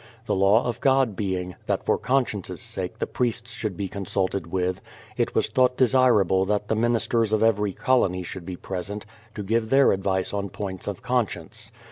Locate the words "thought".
5.47-5.77